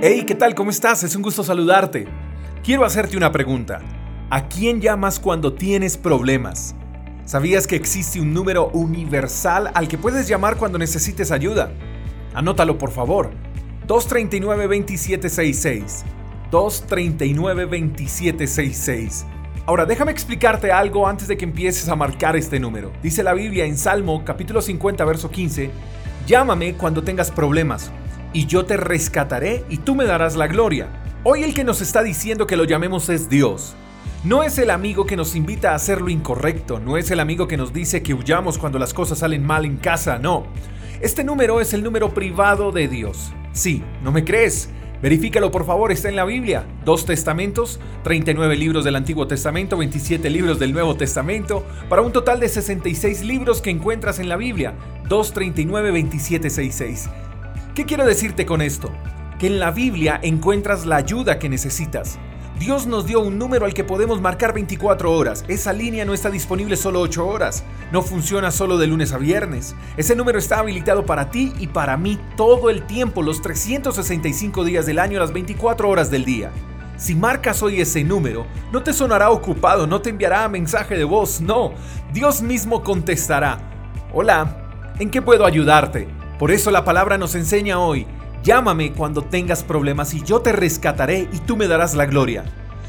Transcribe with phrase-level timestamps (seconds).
[0.00, 0.54] Hey, ¿qué tal?
[0.54, 1.02] ¿Cómo estás?
[1.02, 2.06] Es un gusto saludarte.
[2.62, 3.80] Quiero hacerte una pregunta.
[4.30, 6.76] ¿A quién llamas cuando tienes problemas?
[7.24, 11.72] ¿Sabías que existe un número universal al que puedes llamar cuando necesites ayuda?
[12.32, 13.32] Anótalo por favor.
[13.88, 16.04] 239-2766.
[16.52, 19.24] 239-2766.
[19.66, 22.92] Ahora déjame explicarte algo antes de que empieces a marcar este número.
[23.02, 25.72] Dice la Biblia en Salmo capítulo 50 verso 15,
[26.24, 27.90] llámame cuando tengas problemas
[28.32, 30.88] y yo te rescataré y tú me darás la gloria.
[31.24, 33.74] Hoy el que nos está diciendo que lo llamemos es Dios.
[34.24, 37.46] No es el amigo que nos invita a hacer lo incorrecto, no es el amigo
[37.46, 40.46] que nos dice que huyamos cuando las cosas salen mal en casa, no.
[41.00, 43.32] Este número es el número privado de Dios.
[43.52, 44.70] Sí, ¿no me crees?
[45.00, 46.66] Verifícalo por favor, está en la Biblia.
[46.84, 52.40] Dos testamentos, 39 libros del Antiguo Testamento, 27 libros del Nuevo Testamento, para un total
[52.40, 54.74] de 66 libros que encuentras en la Biblia.
[55.08, 57.08] 239 2766.
[57.78, 58.90] ¿Qué quiero decirte con esto?
[59.38, 62.18] Que en la Biblia encuentras la ayuda que necesitas.
[62.58, 65.44] Dios nos dio un número al que podemos marcar 24 horas.
[65.46, 67.62] Esa línea no está disponible solo 8 horas.
[67.92, 69.76] No funciona solo de lunes a viernes.
[69.96, 74.84] Ese número está habilitado para ti y para mí todo el tiempo, los 365 días
[74.84, 76.50] del año, las 24 horas del día.
[76.96, 81.40] Si marcas hoy ese número, no te sonará ocupado, no te enviará mensaje de voz,
[81.40, 81.74] no.
[82.12, 83.60] Dios mismo contestará.
[84.12, 84.66] Hola,
[84.98, 86.18] ¿en qué puedo ayudarte?
[86.38, 88.06] Por eso la palabra nos enseña hoy,
[88.44, 92.44] llámame cuando tengas problemas y yo te rescataré y tú me darás la gloria.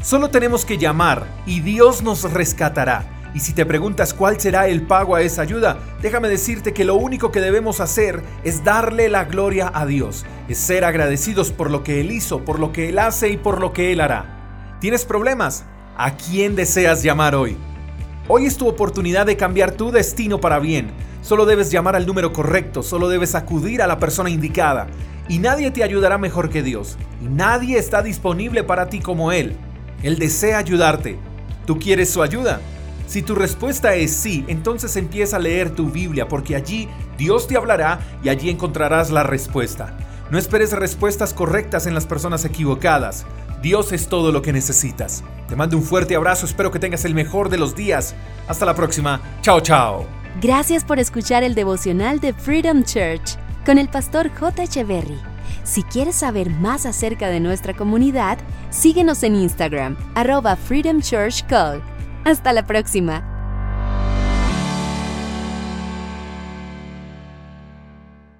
[0.00, 3.04] Solo tenemos que llamar y Dios nos rescatará.
[3.34, 6.94] Y si te preguntas cuál será el pago a esa ayuda, déjame decirte que lo
[6.94, 11.82] único que debemos hacer es darle la gloria a Dios, es ser agradecidos por lo
[11.82, 14.76] que Él hizo, por lo que Él hace y por lo que Él hará.
[14.80, 15.64] ¿Tienes problemas?
[15.96, 17.56] ¿A quién deseas llamar hoy?
[18.28, 20.92] Hoy es tu oportunidad de cambiar tu destino para bien.
[21.22, 24.86] Solo debes llamar al número correcto, solo debes acudir a la persona indicada.
[25.28, 26.96] Y nadie te ayudará mejor que Dios.
[27.20, 29.56] Y nadie está disponible para ti como Él.
[30.04, 31.18] Él desea ayudarte.
[31.66, 32.60] ¿Tú quieres su ayuda?
[33.08, 36.88] Si tu respuesta es sí, entonces empieza a leer tu Biblia porque allí
[37.18, 39.96] Dios te hablará y allí encontrarás la respuesta.
[40.30, 43.26] No esperes respuestas correctas en las personas equivocadas.
[43.62, 45.22] Dios es todo lo que necesitas.
[45.48, 48.14] Te mando un fuerte abrazo, espero que tengas el mejor de los días.
[48.48, 49.20] Hasta la próxima.
[49.40, 50.04] Chao, chao.
[50.40, 54.64] Gracias por escuchar el devocional de Freedom Church con el pastor J.
[54.64, 55.20] Echeverry.
[55.62, 58.38] Si quieres saber más acerca de nuestra comunidad,
[58.70, 61.80] síguenos en Instagram, arroba Freedom Church Call.
[62.24, 63.31] Hasta la próxima.